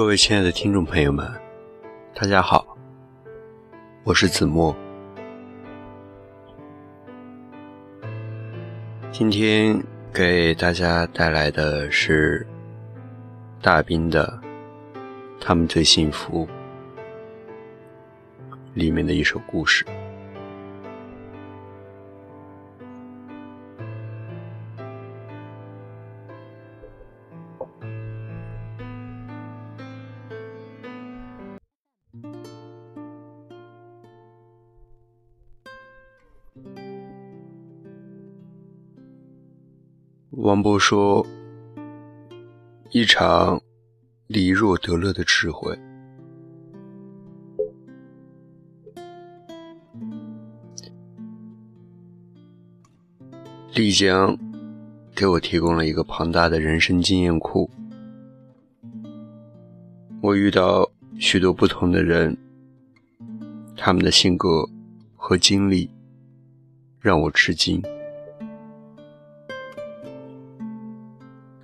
[0.00, 1.30] 各位亲爱的听众朋友们，
[2.14, 2.74] 大家好，
[4.02, 4.74] 我是子墨。
[9.12, 9.78] 今天
[10.10, 12.46] 给大家带来的是
[13.60, 14.26] 大兵的
[15.38, 16.46] 《他们最幸福》
[18.72, 19.84] 里面的一首故事。
[40.60, 41.26] 王勃说
[42.92, 43.58] ：“一场
[44.26, 45.74] 离若得乐的智慧。”
[53.74, 54.38] 丽江
[55.14, 57.70] 给我提供了一个庞大的人生经验库。
[60.20, 60.86] 我遇到
[61.18, 62.36] 许多不同的人，
[63.78, 64.68] 他们的性格
[65.16, 65.88] 和经历
[67.00, 67.82] 让我吃惊。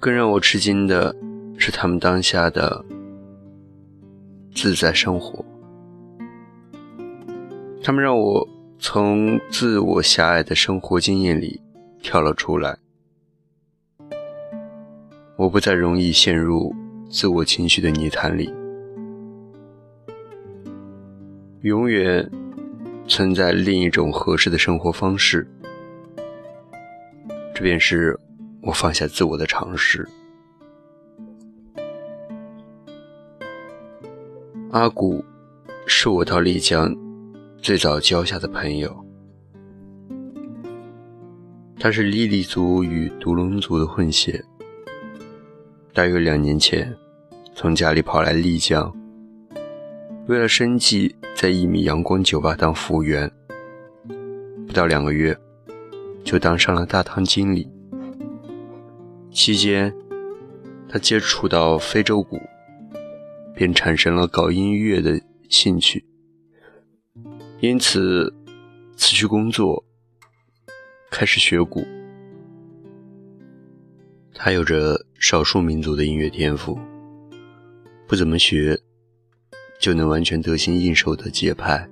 [0.06, 1.12] 更让我吃惊的
[1.58, 2.84] 是，他们当下的
[4.54, 5.44] 自在生活。
[7.82, 11.60] 他们让我从自我狭隘的生活经验里
[12.00, 12.78] 跳了出来。
[15.36, 16.72] 我不再容易陷入
[17.10, 18.54] 自我情绪的泥潭里。
[21.62, 22.30] 永远
[23.08, 25.44] 存在另一种合适的生活方式，
[27.52, 28.16] 这便是。
[28.66, 30.06] 我放下自我的尝试。
[34.72, 35.24] 阿古
[35.86, 36.92] 是我到丽江
[37.58, 38.92] 最早交下的朋友，
[41.78, 44.44] 他是莉莉族与独龙族的混血。
[45.94, 46.92] 大约两年前，
[47.54, 48.92] 从家里跑来丽江，
[50.26, 53.30] 为了生计，在一米阳光酒吧当服务员。
[54.66, 55.38] 不到两个月，
[56.24, 57.70] 就当上了大堂经理。
[59.36, 59.94] 期间，
[60.88, 62.40] 他接触到非洲鼓，
[63.54, 65.20] 便产生了搞音乐的
[65.50, 66.02] 兴趣。
[67.60, 68.32] 因此，
[68.96, 69.84] 辞去工作，
[71.10, 71.86] 开始学鼓。
[74.32, 76.78] 他有着少数民族的音乐天赋，
[78.06, 78.80] 不怎么学，
[79.78, 81.86] 就能完全得心应手的节拍。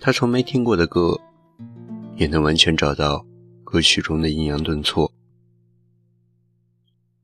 [0.00, 1.16] 他从没听过的歌，
[2.16, 3.24] 也能完全找到
[3.62, 5.12] 歌曲中的抑扬顿挫。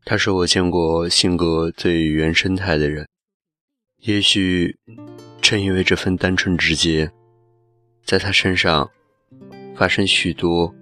[0.09, 3.09] 他是我见过性格最原生态的人，
[4.03, 4.78] 也许
[5.43, 7.11] 正因为这份单纯直接，
[8.05, 8.89] 在他身上
[9.75, 10.72] 发生许多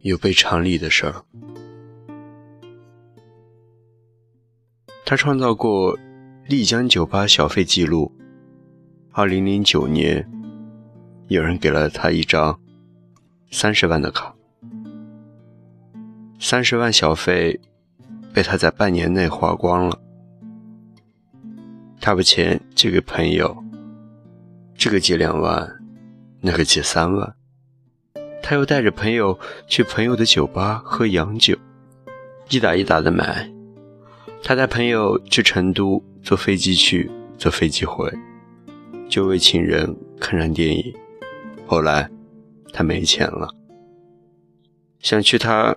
[0.00, 1.24] 有悖常理的事儿。
[5.04, 5.96] 他创造过
[6.48, 8.10] 丽江酒吧小费记录。
[9.12, 10.28] 二零零九年，
[11.28, 12.60] 有人给了他一张
[13.52, 14.34] 三十万的卡。
[16.44, 17.60] 三十万小费
[18.34, 19.96] 被他在半年内花光了。
[22.00, 23.56] 他把钱借给朋友，
[24.74, 25.80] 这个借两万，
[26.40, 27.32] 那个借三万。
[28.42, 29.38] 他又带着朋友
[29.68, 31.56] 去朋友的酒吧喝洋酒，
[32.50, 33.48] 一打一打的买。
[34.42, 38.12] 他带朋友去成都，坐飞机去，坐飞机回，
[39.08, 40.92] 就为情人看场电影。
[41.68, 42.10] 后来
[42.72, 43.48] 他没钱了，
[44.98, 45.76] 想去他。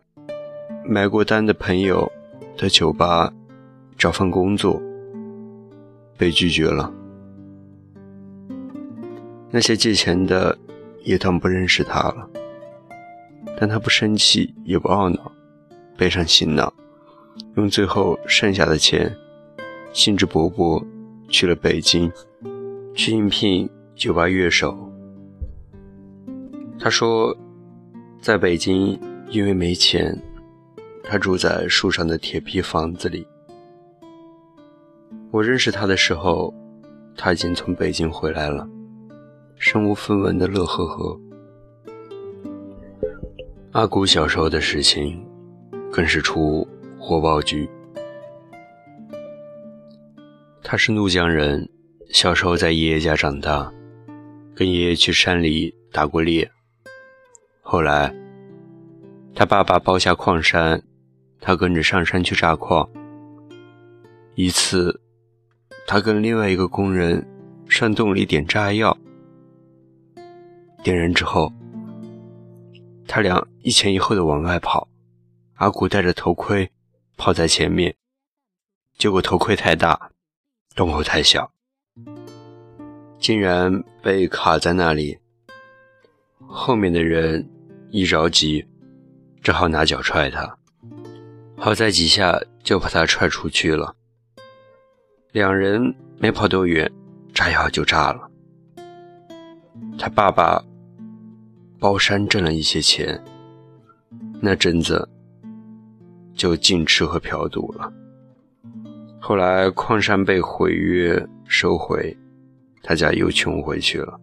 [0.88, 2.10] 买过单的朋友
[2.56, 3.34] 在酒吧
[3.98, 4.80] 找份工作，
[6.16, 6.94] 被拒绝了。
[9.50, 10.56] 那些借钱的
[11.04, 12.30] 也当不认识他了，
[13.60, 15.32] 但他不生气也不懊恼，
[15.98, 16.72] 背上行囊，
[17.56, 19.12] 用最后剩下的钱，
[19.92, 20.84] 兴致勃勃
[21.30, 22.12] 去了北京，
[22.94, 24.78] 去应聘酒吧乐手。
[26.78, 27.36] 他说，
[28.22, 29.00] 在北京
[29.30, 30.16] 因为没钱。
[31.08, 33.26] 他住在树上的铁皮房子里。
[35.32, 36.54] 我认识他的时候，
[37.16, 38.68] 他已经从北京回来了，
[39.58, 41.20] 身无分文的乐呵呵。
[43.74, 45.24] 阿古小时候的事情，
[45.92, 46.68] 更是出
[46.98, 47.70] 火爆剧。
[50.64, 51.70] 他是怒江人，
[52.10, 53.72] 小时候在爷爷家长大，
[54.56, 56.50] 跟爷爷去山里打过猎。
[57.62, 58.12] 后来，
[59.36, 60.82] 他爸爸包下矿山。
[61.46, 62.90] 他跟着上山去炸矿。
[64.34, 65.00] 一次，
[65.86, 67.24] 他跟另外一个工人
[67.70, 68.98] 上洞里点炸药，
[70.84, 71.54] 点燃之后，
[73.08, 74.90] 他俩一前一后的往外跑。
[75.58, 76.70] 阿古戴着头盔
[77.16, 77.96] 跑在前面，
[78.98, 80.10] 结果头盔太大，
[80.76, 81.52] 洞口太小，
[83.20, 85.20] 竟然被卡在那里。
[86.40, 87.48] 后面的人
[87.92, 88.66] 一着急，
[89.44, 90.58] 只好拿脚踹他，
[91.58, 93.96] 好在几下就把他踹出去了。
[95.32, 96.92] 两人没跑多远，
[97.34, 98.30] 炸药就炸了。
[99.98, 100.64] 他爸爸
[101.80, 103.22] 包山挣了一些钱，
[104.40, 105.10] 那阵子
[106.34, 107.92] 就净吃喝嫖赌了。
[109.20, 112.16] 后来矿山被毁约收回，
[112.84, 114.20] 他家又穷回去了。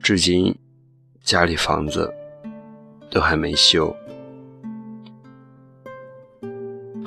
[0.00, 0.54] 至今
[1.22, 2.12] 家里房子
[3.10, 3.94] 都还没修。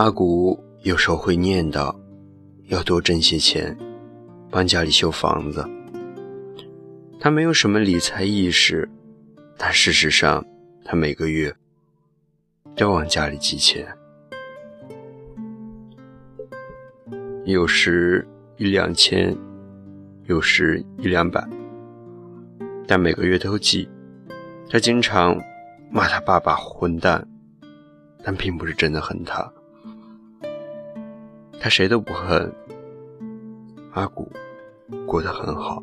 [0.02, 1.96] 阿古有时候会念叨，
[2.70, 3.78] 要多挣些钱，
[4.50, 5.64] 帮家里修房子。
[7.20, 8.90] 他没有什么理财意识，
[9.60, 10.44] 但事实上，
[10.84, 11.56] 他每个月
[12.76, 13.88] 都往家里寄钱，
[17.46, 18.28] 有时
[18.58, 19.38] 一两千，
[20.26, 21.48] 有时一两百，
[22.88, 23.88] 但每个月都寄。
[24.68, 25.40] 他经常
[25.92, 27.24] 骂他爸爸混蛋，
[28.24, 29.48] 但并不是真的恨他。
[31.64, 32.52] 他谁都不恨，
[33.92, 34.28] 阿古
[35.06, 35.82] 过得很好。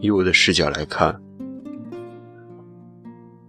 [0.00, 1.22] 以我的视角来看，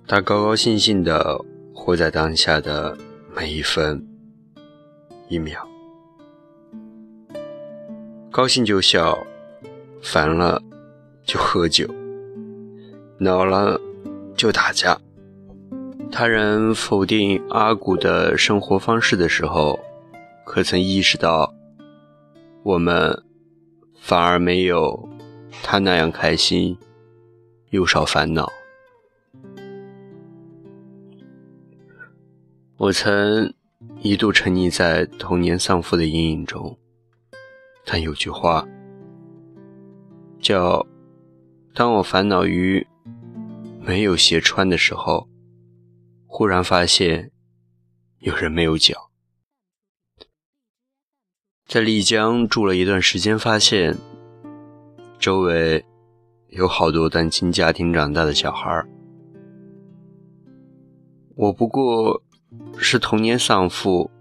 [0.07, 1.43] 他高高兴兴地
[1.73, 2.95] 活在当下的
[3.35, 4.05] 每一分
[5.29, 5.67] 一秒，
[8.29, 9.17] 高兴就笑，
[9.99, 10.61] 烦了
[11.25, 11.87] 就喝酒，
[13.17, 13.81] 恼了
[14.35, 14.95] 就打架。
[16.11, 19.77] 他人否定阿古的生活方式的时候，
[20.49, 21.53] 可曾意识到，
[22.63, 23.21] 我们
[23.99, 25.07] 反而没有。
[25.61, 26.77] 他那样开心，
[27.71, 28.49] 又少烦恼。
[32.77, 33.53] 我曾
[33.99, 36.77] 一度沉溺在童年丧父的阴影中，
[37.85, 38.65] 但有句话
[40.39, 40.87] 叫
[41.75, 42.87] ：“当我烦恼于
[43.81, 45.27] 没有鞋穿的时候，
[46.25, 47.31] 忽然发现
[48.19, 49.06] 有人没有脚。”
[51.67, 53.97] 在丽江住了一段时间，发现。
[55.19, 55.83] 周围
[56.49, 58.85] 有好多单亲家庭长大的小孩
[61.35, 62.21] 我不过
[62.77, 64.11] 是童年丧父，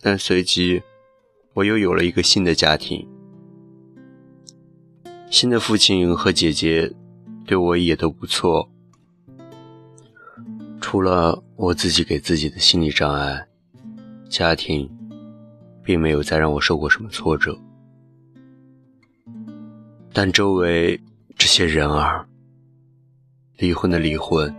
[0.00, 0.80] 但随即
[1.54, 3.06] 我又有了一个新的家庭，
[5.28, 6.90] 新的父亲和姐姐
[7.44, 8.70] 对我也都不错，
[10.80, 13.48] 除了我自己给自己的心理障碍，
[14.28, 14.88] 家庭
[15.84, 17.56] 并没有再让我受过什么挫折。
[20.12, 20.98] 但周围
[21.36, 22.26] 这些人儿，
[23.58, 24.52] 离婚的离婚，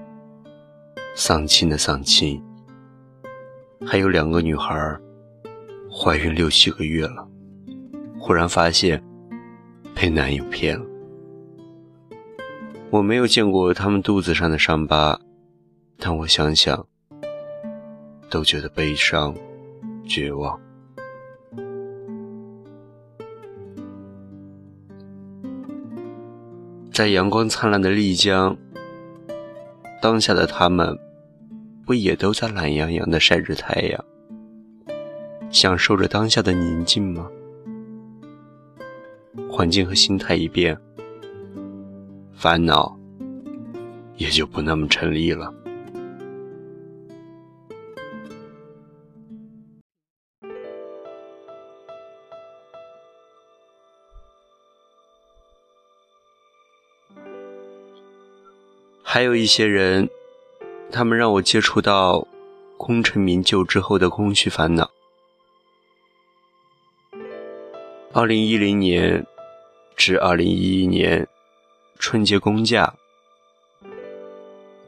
[1.15, 2.41] 丧亲的丧亲，
[3.85, 4.75] 还有两个女孩
[5.91, 7.27] 怀孕六七个月了，
[8.19, 9.01] 忽然发现
[9.95, 10.85] 被男友骗了。
[12.91, 15.19] 我没有见过他们肚子上的伤疤，
[15.97, 16.85] 但我想想
[18.29, 19.33] 都觉得悲伤、
[20.05, 20.59] 绝望。
[26.95, 28.55] 在阳光灿烂的丽江，
[30.01, 30.97] 当下的他们，
[31.85, 34.05] 不也都在懒洋洋地晒着太阳，
[35.49, 37.27] 享受着当下的宁静吗？
[39.51, 40.77] 环境和心态一变，
[42.31, 42.97] 烦恼
[44.15, 45.53] 也就不那么成立了。
[59.15, 60.09] 还有一些人，
[60.91, 62.27] 他们让我接触到
[62.75, 64.91] 功成名就之后的空虚烦恼。
[68.11, 69.25] 二零一零年
[69.95, 71.25] 至二零一一年
[71.97, 72.93] 春节公假，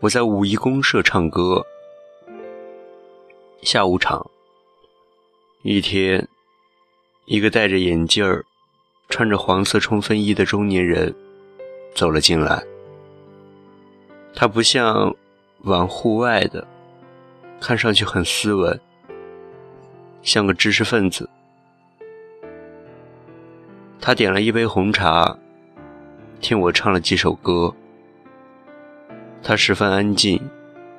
[0.01, 1.65] 我在五一公社唱歌。
[3.62, 4.29] 下午场，
[5.62, 6.27] 一天，
[7.24, 8.43] 一个戴着眼镜儿、
[9.07, 11.15] 穿着黄色冲锋衣的中年人
[11.96, 12.62] 走了进来。
[14.39, 15.15] 他不像
[15.63, 16.67] 玩户外的，
[17.60, 18.79] 看上去很斯文，
[20.22, 21.27] 像个知识分子。
[24.00, 25.36] 他点了一杯红茶，
[26.39, 27.74] 听我唱了几首歌。
[29.41, 30.39] 他十分安静，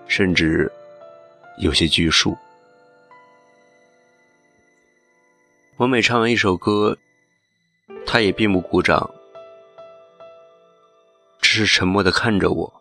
[0.09, 0.69] 甚至
[1.59, 2.37] 有些拘束。
[5.77, 6.99] 我每唱完一首歌，
[8.05, 9.09] 他也并不鼓掌，
[11.41, 12.78] 只是沉默地看着我。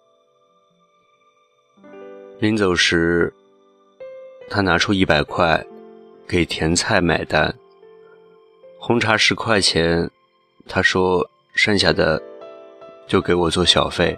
[2.40, 3.34] 临走时，
[4.48, 5.66] 他拿出一百块，
[6.28, 7.52] 给甜菜买单，
[8.78, 10.08] 红茶十块钱，
[10.68, 12.22] 他说剩下的
[13.08, 14.16] 就给我做小费。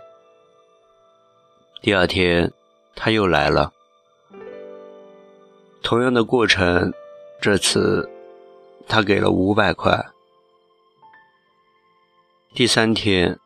[1.81, 2.51] 第二天
[2.93, 3.71] 他又来了，
[5.81, 6.93] 同样的过程，
[7.39, 8.09] 这次
[8.85, 9.97] 他给了五百块。
[12.53, 13.39] 第三天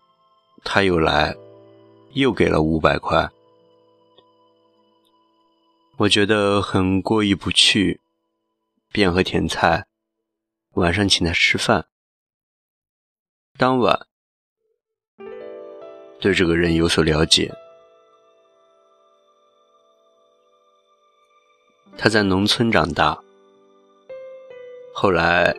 [0.63, 1.35] 他又来，
[2.13, 3.29] 又给了五百块。
[5.97, 8.01] 我觉得很过意不去，
[8.91, 9.85] 便和甜菜
[10.71, 11.85] 晚上请他吃饭。
[13.59, 14.07] 当晚
[16.19, 17.53] 对这个人有所了解，
[21.95, 23.21] 他在农村长大，
[24.95, 25.55] 后来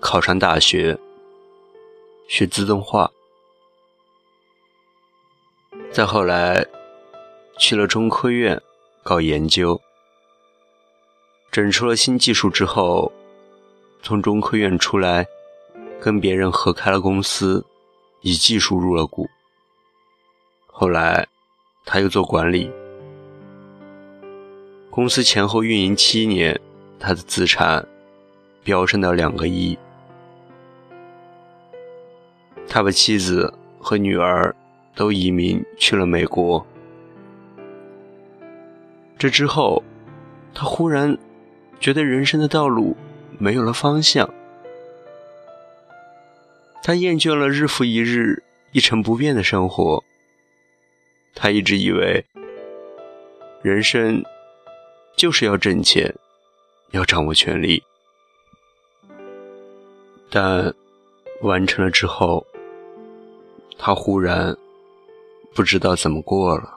[0.00, 0.98] 考上大学，
[2.28, 3.12] 学自动化，
[5.92, 6.66] 再后来
[7.58, 8.60] 去了中科院。
[9.06, 9.80] 搞研究，
[11.52, 13.12] 整出了新技术之后，
[14.02, 15.24] 从中科院出来，
[16.00, 17.64] 跟别人合开了公司，
[18.22, 19.30] 以技术入了股。
[20.66, 21.24] 后来，
[21.84, 22.68] 他又做管理，
[24.90, 26.60] 公司前后运营七年，
[26.98, 27.86] 他的资产
[28.64, 29.78] 飙升到两个亿。
[32.66, 34.52] 他把妻子和女儿
[34.96, 36.66] 都移民去了美国。
[39.18, 39.82] 这之后，
[40.54, 41.16] 他忽然
[41.80, 42.96] 觉得人生的道路
[43.38, 44.28] 没有了方向。
[46.82, 48.42] 他厌倦了日复一日
[48.72, 50.04] 一成不变的生活。
[51.34, 52.24] 他一直以为，
[53.62, 54.22] 人生
[55.16, 56.14] 就是要挣钱，
[56.92, 57.82] 要掌握权力。
[60.30, 60.72] 但
[61.42, 62.46] 完成了之后，
[63.78, 64.56] 他忽然
[65.54, 66.75] 不知道怎么过了。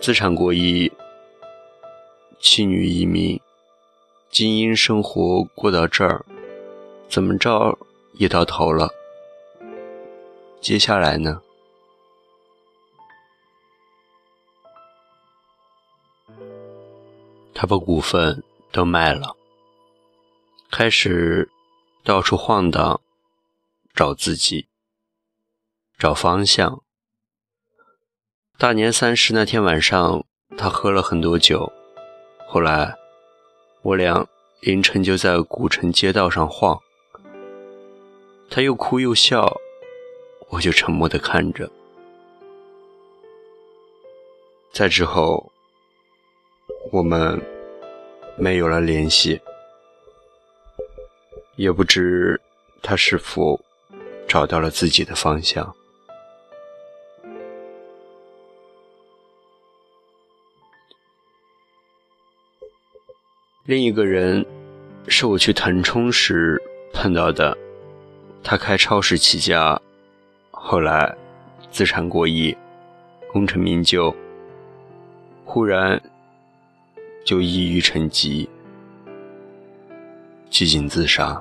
[0.00, 0.90] 资产过亿，
[2.40, 3.38] 妻女移民，
[4.30, 6.24] 精英生活过到这儿，
[7.08, 7.76] 怎么着
[8.14, 8.88] 也到头了。
[10.60, 11.42] 接下来呢？
[17.52, 19.36] 他把股份都卖了，
[20.70, 21.50] 开始
[22.04, 23.00] 到处晃荡，
[23.92, 24.68] 找自己，
[25.98, 26.82] 找方向。
[28.60, 30.24] 大年三十那天晚上，
[30.56, 31.72] 他喝了很多酒。
[32.48, 32.92] 后来，
[33.82, 34.26] 我俩
[34.62, 36.76] 凌晨就在古城街道上晃。
[38.50, 39.56] 他又哭又笑，
[40.48, 41.70] 我就沉默地看着。
[44.72, 45.52] 再之后，
[46.90, 47.40] 我们
[48.36, 49.40] 没有了联系，
[51.54, 52.40] 也不知
[52.82, 53.60] 他是否
[54.26, 55.72] 找到了自己的方向。
[63.68, 64.46] 另一个人
[65.08, 66.58] 是我去腾冲时
[66.90, 67.54] 碰到的，
[68.42, 69.78] 他开超市起家，
[70.50, 71.14] 后来
[71.70, 72.56] 资产过亿，
[73.30, 74.16] 功成名就，
[75.44, 76.00] 忽然
[77.26, 78.48] 就抑郁成疾，
[80.48, 81.38] 几近自杀。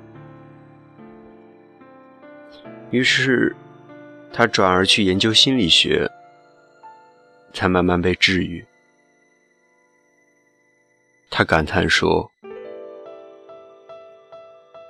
[2.91, 3.55] 于是
[4.34, 6.12] 他转而去研究心理学，
[7.53, 8.65] 才慢慢被治愈。
[11.29, 12.31] 他感叹说：“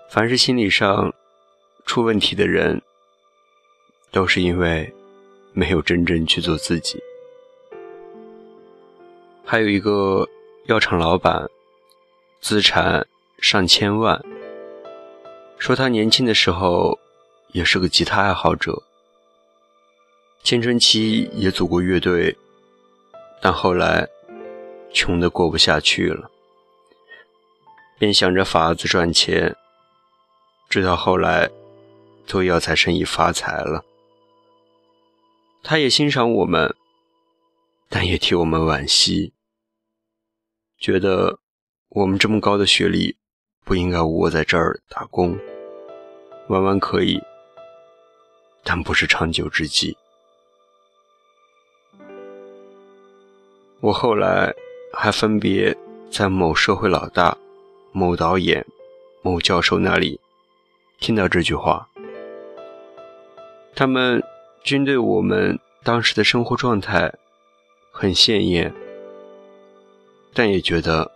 [0.10, 1.14] 凡是心理上
[1.86, 2.82] 出问题的人，
[4.12, 4.94] 都是因为
[5.54, 7.02] 没有真正去做自己。”
[9.44, 10.28] 还有一个
[10.66, 11.50] 药厂老板，
[12.42, 13.08] 资产
[13.40, 14.22] 上千万，
[15.58, 17.00] 说他年轻的时候
[17.54, 18.84] 也是个吉他爱好者，
[20.44, 22.38] 青春期也组过乐队，
[23.42, 24.08] 但后来
[24.94, 26.30] 穷得过不下去了。
[28.00, 29.56] 便想着法子赚钱，
[30.70, 31.50] 直到后来
[32.26, 33.84] 做药材生意发财了。
[35.64, 36.76] 他也欣赏我们，
[37.90, 39.34] 但也替我们惋惜，
[40.78, 41.40] 觉得
[41.90, 43.18] 我们这么高的学历
[43.66, 45.38] 不应该窝在这儿打工，
[46.48, 47.20] 玩玩可以，
[48.64, 49.98] 但不是长久之计。
[53.82, 54.54] 我后来
[54.94, 55.76] 还分别
[56.12, 57.38] 在某社会老大。
[57.94, 58.64] 某导演、
[59.24, 60.20] 某教授那里
[61.00, 61.90] 听到这句话，
[63.74, 64.22] 他们
[64.64, 67.12] 均对我们当时的生活状态
[67.92, 68.72] 很羡艳，
[70.32, 71.12] 但也觉得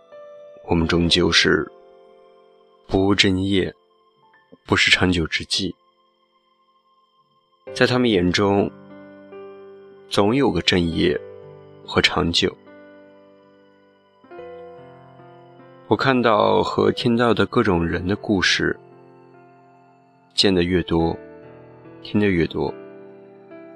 [0.64, 1.70] 我们终究是
[2.88, 3.72] 不务正业，
[4.66, 5.72] 不是长久之计。
[7.72, 8.68] 在他们眼中，
[10.10, 11.20] 总有个正业
[11.86, 12.52] 和长久。
[15.92, 18.74] 我看到和听到的各种人的故事，
[20.32, 21.14] 见得越多，
[22.02, 22.72] 听得越多，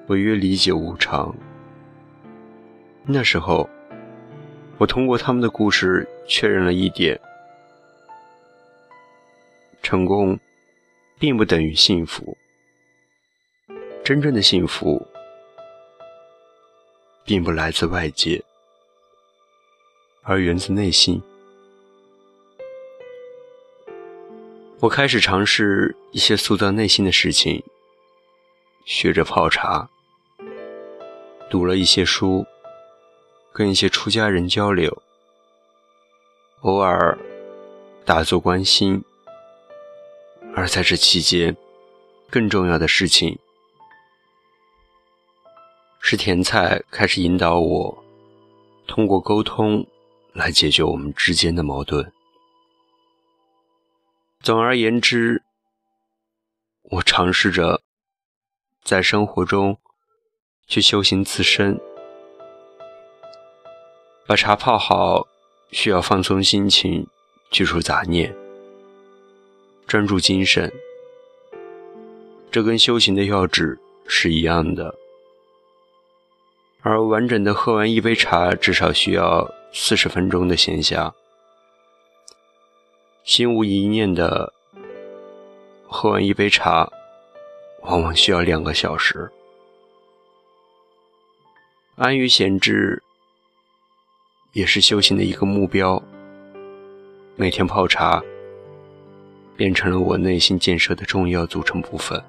[0.06, 1.36] 我越理解无常。
[3.04, 3.68] 那时候，
[4.78, 7.20] 我通过他们的故事确认了一点：
[9.82, 10.40] 成功
[11.18, 12.34] 并不等于幸福。
[14.02, 15.06] 真正的幸福，
[17.26, 18.42] 并不来自外界，
[20.22, 21.22] 而源自内心。
[24.78, 27.64] 我开始尝试一些塑造内心的事情，
[28.84, 29.88] 学着泡茶，
[31.48, 32.44] 读了一些书，
[33.54, 35.02] 跟一些出家人交流，
[36.60, 37.16] 偶尔
[38.04, 39.02] 打坐观心。
[40.54, 41.56] 而在这期间，
[42.28, 43.38] 更重要的事情
[46.00, 48.04] 是甜菜开始引导我，
[48.86, 49.86] 通过沟通
[50.34, 52.12] 来解决我们之间的矛盾。
[54.46, 55.42] 总而言之，
[56.82, 57.82] 我尝试着
[58.84, 59.76] 在生活中
[60.68, 61.80] 去修行自身。
[64.24, 65.26] 把茶泡好，
[65.72, 67.08] 需要放松心情，
[67.50, 68.32] 去除杂念，
[69.88, 70.72] 专注精神。
[72.48, 73.76] 这跟修行的要旨
[74.06, 74.94] 是一样的。
[76.82, 81.12] 而完整的喝完一杯茶，至少需要四十分钟的闲暇。
[83.26, 84.52] 心无一念的
[85.88, 86.88] 喝完一杯茶，
[87.82, 89.28] 往往需要两个小时。
[91.96, 93.02] 安于闲置
[94.52, 96.00] 也是修行的一个目标。
[97.34, 98.22] 每天泡茶，
[99.56, 102.22] 变成了我内心建设的重要组成部分。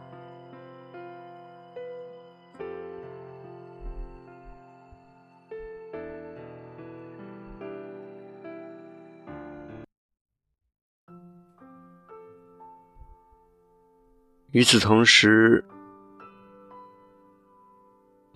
[14.58, 15.64] 与此同时，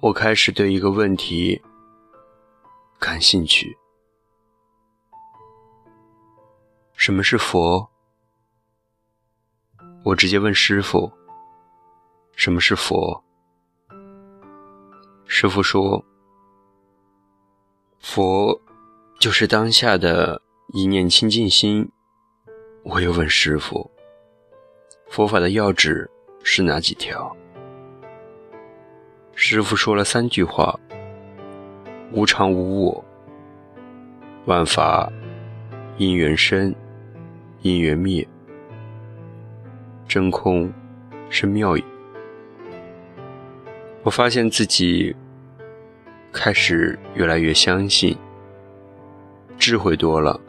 [0.02, 1.60] 我开始对一个问题
[3.00, 3.76] 感兴趣：
[6.94, 7.90] 什么是佛？
[10.04, 11.12] 我直接问师傅
[12.38, 13.24] ：“什么是佛？”
[15.26, 16.06] 师傅说
[18.00, 18.62] ：“佛
[19.20, 21.92] 就是当下的一念清净心。”
[22.86, 23.90] 我又问师傅。
[25.10, 26.10] 佛法的要旨
[26.43, 27.36] 是哪几条？
[29.34, 30.77] 师傅说了三句话：
[32.12, 33.06] 无常无我，
[34.45, 35.12] 万法
[35.97, 36.73] 因缘生，
[37.62, 38.27] 因缘灭，
[40.08, 40.71] 真空
[41.30, 41.84] 是妙语。
[44.04, 45.15] 我发现自己
[46.32, 48.17] 开始越来越相信，
[49.58, 50.39] 智慧多了，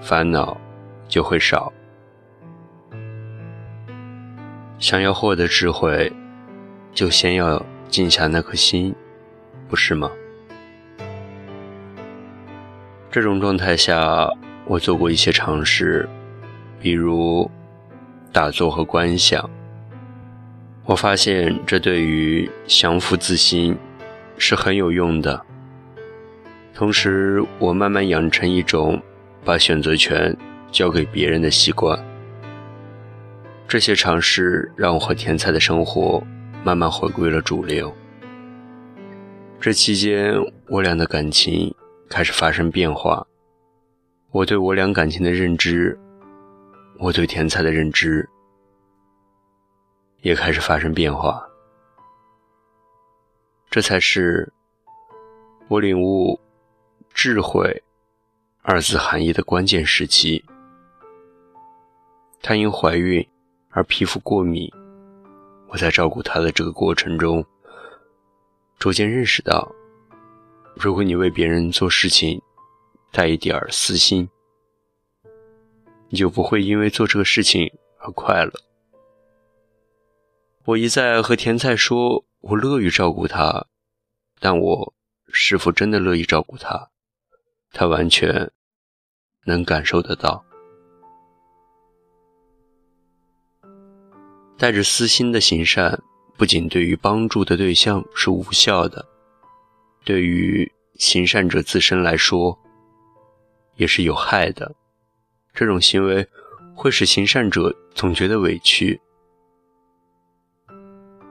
[0.00, 0.56] 烦恼
[1.08, 1.72] 就会少。
[4.82, 6.12] 想要获得智慧，
[6.92, 8.92] 就先要静下那颗心，
[9.68, 10.10] 不是吗？
[13.08, 14.28] 这种状态下，
[14.64, 16.08] 我做过一些尝试，
[16.80, 17.48] 比如
[18.32, 19.48] 打坐和观想。
[20.84, 23.78] 我发现这对于降服自心
[24.36, 25.40] 是很有用的。
[26.74, 29.00] 同时，我慢慢养成一种
[29.44, 30.36] 把选择权
[30.72, 31.96] 交给别人的习惯。
[33.72, 36.22] 这些尝试让我和甜菜的生活
[36.62, 37.90] 慢慢回归了主流。
[39.58, 40.34] 这期间，
[40.68, 41.74] 我俩的感情
[42.06, 43.26] 开始发生变化，
[44.30, 45.98] 我对我俩感情的认知，
[46.98, 48.28] 我对甜菜的认知
[50.20, 51.42] 也开始发生变化。
[53.70, 54.52] 这才是
[55.68, 56.38] 我领悟
[57.14, 57.82] “智慧”
[58.60, 60.44] 二字含义的关键时期。
[62.42, 63.26] 她因怀孕。
[63.72, 64.70] 而皮肤过敏，
[65.68, 67.44] 我在照顾他的这个过程中，
[68.78, 69.70] 逐渐认识到，
[70.76, 72.40] 如果你为别人做事情
[73.10, 74.28] 带一点私心，
[76.08, 78.52] 你就不会因为做这个事情而快乐。
[80.66, 83.66] 我一再和甜菜说，我乐于照顾他，
[84.38, 84.94] 但我
[85.32, 86.90] 是否真的乐意照顾他，
[87.72, 88.50] 他完全
[89.46, 90.44] 能感受得到。
[94.56, 96.00] 带着私心的行善，
[96.36, 99.04] 不仅对于帮助的对象是无效的，
[100.04, 102.56] 对于行善者自身来说，
[103.76, 104.74] 也是有害的。
[105.52, 106.26] 这种行为
[106.74, 109.00] 会使行善者总觉得委屈。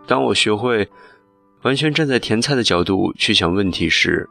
[0.06, 0.88] 当我学会
[1.62, 4.30] 完全站在甜菜的角度去想问题时，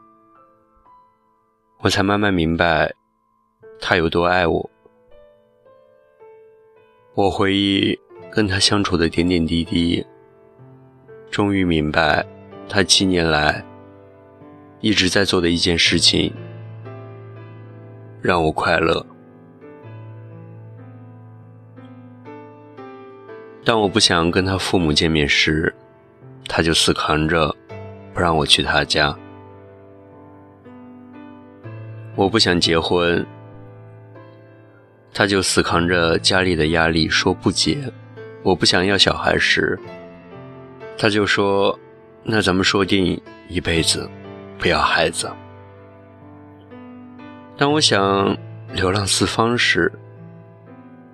[1.79, 2.93] 我才慢慢明白，
[3.79, 4.69] 他有多爱我。
[7.15, 7.99] 我回忆
[8.31, 10.05] 跟他相处的点点滴滴，
[11.29, 12.25] 终于明白
[12.69, 13.61] 他七年来
[14.79, 16.33] 一直在做的一件事情，
[18.21, 19.05] 让我快乐。
[23.65, 25.73] 当我不想跟他父母见面时，
[26.47, 27.53] 他就死扛着
[28.13, 29.13] 不让我去他家。
[32.15, 33.25] 我不想结婚。
[35.13, 37.77] 他就死扛着家里的压力说不结，
[38.43, 39.79] 我不想要小孩时，
[40.97, 41.77] 他就说
[42.23, 44.09] ：“那咱们说定一辈子
[44.57, 45.31] 不要孩子。”
[47.57, 48.35] 当我想
[48.73, 49.91] 流浪四方时，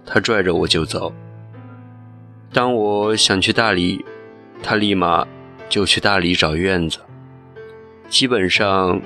[0.06, 1.12] 他拽着我就走；
[2.54, 4.06] 当我想去大理，
[4.64, 5.28] 他立马
[5.68, 7.00] 就去大理找院子。
[8.10, 9.02] 基本上，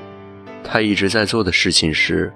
[0.63, 2.31] 他一直在做的事情是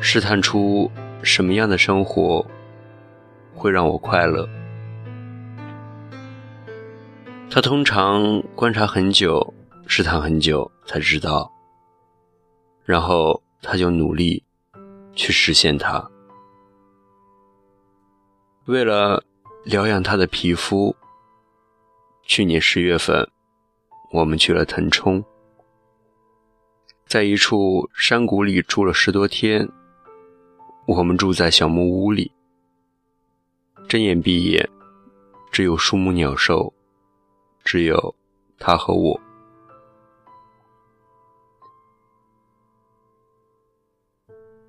[0.00, 0.90] 试探出。
[1.24, 2.44] 什么样的生活
[3.54, 4.48] 会让我快乐？
[7.54, 9.52] 他通常观察很久，
[9.86, 11.52] 试探很久才知道，
[12.82, 14.42] 然后他就努力
[15.14, 16.10] 去实现它。
[18.64, 19.22] 为了
[19.66, 20.96] 疗养他的皮肤，
[22.22, 23.30] 去年十月份，
[24.12, 25.22] 我们去了腾冲，
[27.06, 29.68] 在一处山谷里住了十多天。
[30.86, 32.32] 我们住在小木屋里，
[33.86, 34.66] 睁眼闭眼，
[35.50, 36.72] 只有树木鸟兽，
[37.64, 38.14] 只有
[38.58, 39.20] 他和我。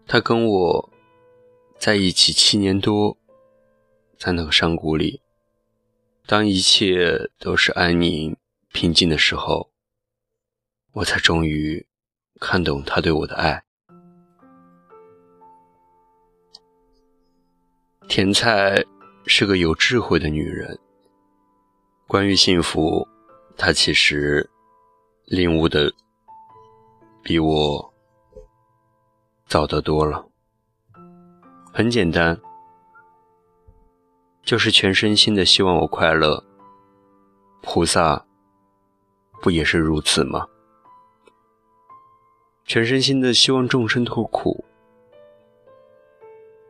[0.05, 0.89] 他跟我
[1.77, 3.17] 在一起七年多，
[4.17, 5.21] 在那个山谷里，
[6.27, 8.37] 当一切都是安宁
[8.71, 9.71] 平静的时候，
[10.91, 11.85] 我才终于
[12.39, 13.63] 看懂他对我的爱。
[18.07, 18.83] 甜菜
[19.25, 20.77] 是个有智慧的女人。
[22.07, 23.07] 关于幸福，
[23.57, 24.49] 他其实
[25.25, 25.91] 领悟的
[27.21, 27.93] 比我
[29.47, 30.25] 早得多了。
[31.73, 32.39] 很简单，
[34.43, 36.43] 就是全身心的希望我快乐。
[37.61, 38.23] 菩萨
[39.41, 40.47] 不也是如此吗？
[42.65, 44.63] 全身心的希望众生脱苦，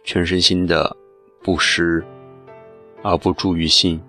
[0.04, 0.98] 全身心的。
[1.46, 2.02] 布施
[3.02, 4.02] 而不助于心，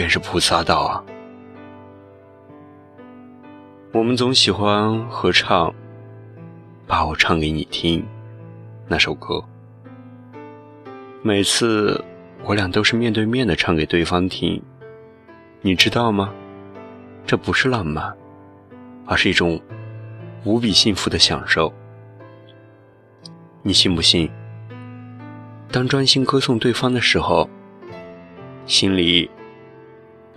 [0.00, 1.04] 便是菩萨道啊！
[3.92, 5.70] 我们总喜欢合唱，
[6.86, 8.02] 把我唱给你听
[8.88, 9.44] 那首歌。
[11.20, 12.02] 每次
[12.44, 14.62] 我俩都是面对面的唱给对方听，
[15.60, 16.32] 你知道吗？
[17.26, 18.10] 这不是浪漫，
[19.04, 19.60] 而是一种
[20.44, 21.70] 无比幸福的享受。
[23.62, 24.30] 你信不信？
[25.70, 27.46] 当专心歌颂对方的时候，
[28.64, 29.30] 心里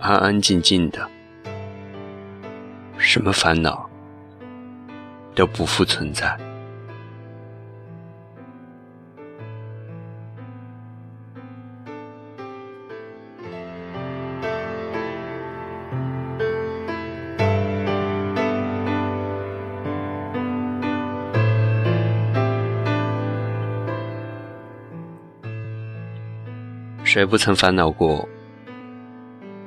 [0.04, 1.08] 安安静静的，
[2.98, 3.88] 什么烦恼
[5.34, 6.38] 都不复存在。
[27.02, 28.28] 谁不曾烦恼过？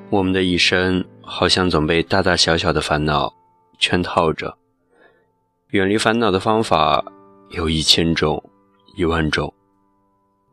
[0.10, 3.34] 我们的一生好像总被大大小小的烦恼
[3.78, 4.58] 圈套着。
[5.72, 7.04] 远离烦恼的方法
[7.50, 8.42] 有一千种、
[8.96, 9.54] 一万种，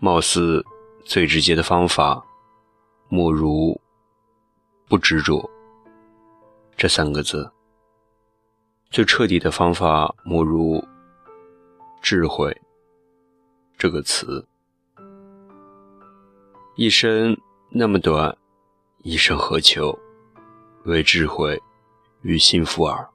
[0.01, 0.65] 貌似
[1.05, 2.21] 最直接的方法，
[3.09, 3.81] 莫如
[4.89, 5.49] 不执着
[6.77, 7.49] 这三个字；
[8.91, 10.85] 最彻底的方法，莫如
[12.03, 12.61] 智慧
[13.79, 14.45] 这个词。
[16.75, 17.37] 一生
[17.71, 18.37] 那么短，
[19.07, 19.99] 一生何求？
[20.85, 21.63] 为智慧
[22.23, 23.07] 与幸福耳。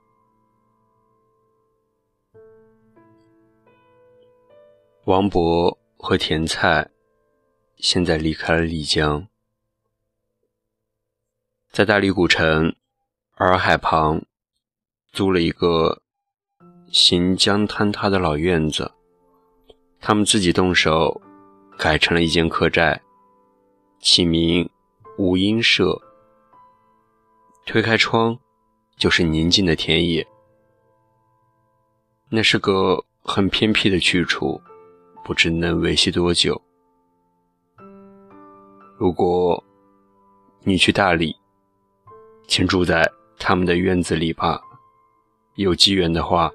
[5.05, 6.87] 王勃和甜菜
[7.77, 9.27] 现在离开了丽江，
[11.71, 12.75] 在大理古城
[13.37, 14.21] 洱海旁
[15.11, 16.03] 租了一个
[16.91, 18.91] 行江坍塌的老院子，
[19.99, 21.19] 他们自己动手
[21.79, 23.01] 改成了一间客栈。
[23.99, 24.69] 起名
[25.19, 26.01] 无音社。
[27.65, 28.39] 推开窗，
[28.95, 30.25] 就是宁静的田野。
[32.29, 34.61] 那是个很偏僻的去处，
[35.25, 36.59] 不知能维系多久。
[38.97, 39.61] 如果
[40.63, 41.35] 你去大理，
[42.47, 43.05] 请住在
[43.37, 44.61] 他们的院子里吧。
[45.55, 46.49] 有机缘的话，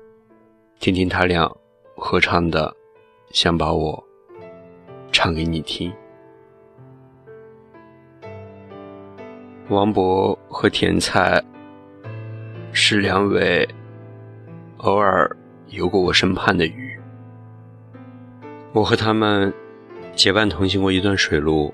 [0.81, 1.55] 听听他俩
[1.99, 2.75] 合唱的
[3.29, 4.03] 想把我
[5.13, 5.95] 唱给你听。
[9.71, 11.43] 王勃和甜菜
[12.71, 13.67] 是两位
[14.77, 15.35] 偶尔
[15.71, 17.01] 游过我身畔的鱼，
[18.75, 19.51] 我和他们
[20.15, 21.73] 结伴同行过一段水路，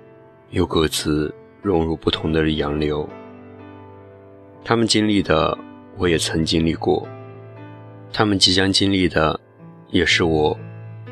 [0.51, 3.09] 又各自融入不同的洋流。
[4.65, 5.59] 他们经历的，
[5.97, 7.05] 我也曾经历过；
[8.13, 9.39] 他们即将经历的，
[9.89, 10.57] 也是我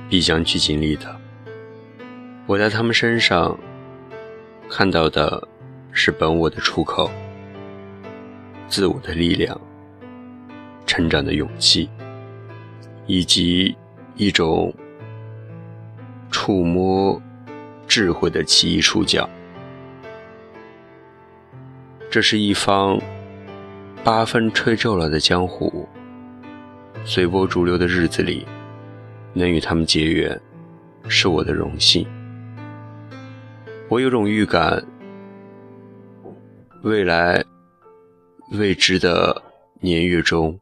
[0.09, 1.21] 必将去经历的。
[2.47, 3.59] 我在他们身上
[4.69, 5.48] 看到的。
[5.93, 7.11] 是本我的出口，
[8.69, 9.61] 自我的力量，
[10.87, 11.89] 成长的勇气，
[13.07, 13.77] 以及
[14.15, 14.73] 一种
[16.31, 17.21] 触摸
[17.87, 19.29] 智慧的奇异触角。
[22.11, 22.99] 这是一方
[24.05, 25.89] 八分吹皱了的江湖，
[27.05, 28.47] 随波逐流的日子里，
[29.33, 30.41] 能与他们结缘，
[31.09, 32.07] 是我的荣幸。
[33.89, 34.81] 我有种预感。
[36.83, 37.45] 未来
[38.53, 39.43] 未知的
[39.81, 40.61] 年月中，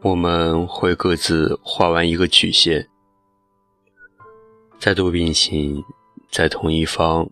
[0.00, 2.88] 我们会各自画完一个曲线，
[4.78, 5.82] 再度并行
[6.30, 7.28] 在同一方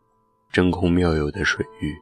[0.50, 1.96] 真空妙有的水域。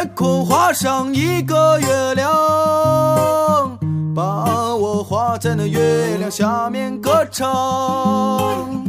[0.00, 3.78] 天空画上一个月亮，
[4.14, 8.82] 把我画在那月亮下面歌唱。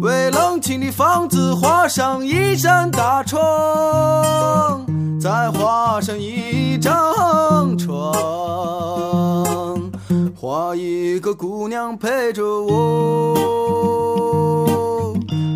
[0.00, 4.84] 为冷清的房子画上一扇大窗，
[5.20, 8.12] 再画上一张床，
[10.34, 13.36] 画一个姑娘陪着我，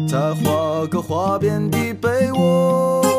[0.09, 3.10] 再画个花边的被窝。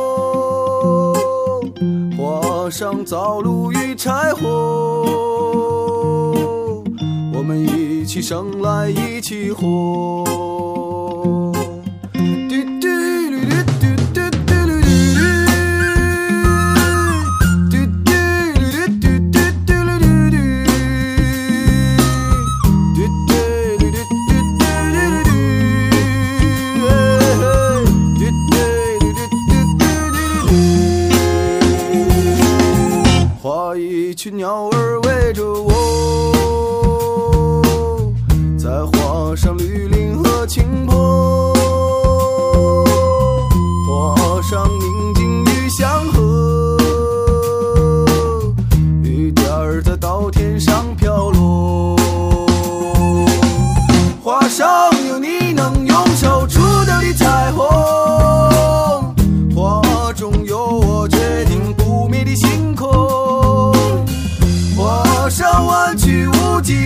[2.72, 4.46] 上灶炉与柴火，
[7.34, 10.51] 我们一起生来一起活。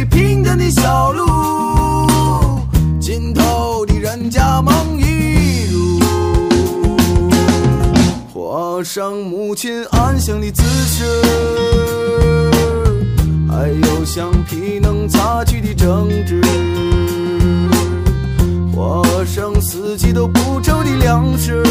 [0.10, 1.26] 平坦的小路
[3.00, 6.00] 尽头的人家，梦一如
[8.34, 11.04] 画上母亲安详的姿势，
[13.50, 16.42] 还有橡皮能擦去的争执，
[18.74, 21.64] 画上四季都不愁的粮食。